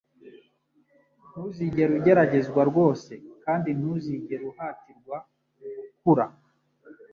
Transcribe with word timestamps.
ntuzigera 1.29 1.91
ugeragezwa 1.99 2.61
rwose, 2.69 3.13
kandi 3.43 3.69
ntuzigera 3.77 4.43
uhatirwa 4.51 5.17
gukura 5.91 6.25